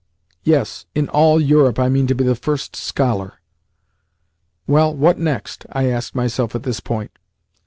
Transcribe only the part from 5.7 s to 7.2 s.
I asked myself at this point.